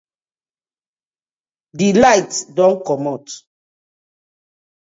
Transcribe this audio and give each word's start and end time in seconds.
DI 1.77 1.89
light 2.01 2.31
don 2.55 2.73
komot. 2.87 3.25